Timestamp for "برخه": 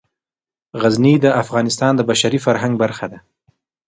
2.83-3.05